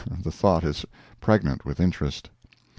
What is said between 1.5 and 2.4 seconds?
with interest.)